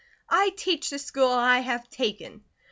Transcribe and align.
I 0.31 0.49
teach 0.57 0.89
the 0.89 0.97
school 0.97 1.29
I 1.29 1.59
have 1.59 1.87
taken." 1.91 2.43